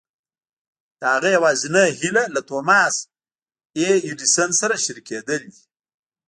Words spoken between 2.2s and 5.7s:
له توماس اې ايډېسن سره شريکېدل دي.